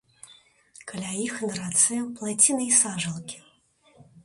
Каля 0.91 1.11
іх 1.25 1.35
на 1.47 1.51
рацэ 1.59 1.99
плаціны 2.17 2.63
і 2.71 2.73
сажалкі. 2.81 3.37